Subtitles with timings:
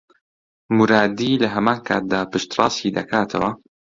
[0.75, 3.51] مورادی لە هەمان کاتدا پشتڕاستی دەکاتەوە